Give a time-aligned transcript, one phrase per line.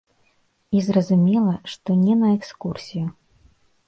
[0.77, 3.05] І зразумела, што не на экскурсію.